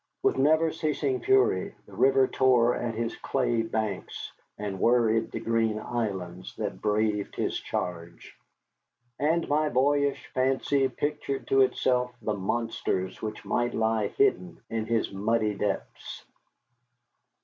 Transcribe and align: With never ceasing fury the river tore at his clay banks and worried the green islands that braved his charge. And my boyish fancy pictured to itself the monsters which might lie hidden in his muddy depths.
With 0.23 0.39
never 0.39 0.71
ceasing 0.71 1.19
fury 1.19 1.75
the 1.85 1.93
river 1.93 2.27
tore 2.27 2.73
at 2.73 2.95
his 2.95 3.15
clay 3.17 3.61
banks 3.61 4.31
and 4.57 4.79
worried 4.79 5.29
the 5.29 5.39
green 5.39 5.77
islands 5.77 6.55
that 6.55 6.81
braved 6.81 7.35
his 7.35 7.59
charge. 7.59 8.35
And 9.19 9.47
my 9.47 9.69
boyish 9.69 10.25
fancy 10.33 10.89
pictured 10.89 11.45
to 11.49 11.61
itself 11.61 12.15
the 12.19 12.33
monsters 12.33 13.21
which 13.21 13.45
might 13.45 13.75
lie 13.75 14.07
hidden 14.07 14.59
in 14.71 14.87
his 14.87 15.11
muddy 15.11 15.53
depths. 15.53 16.25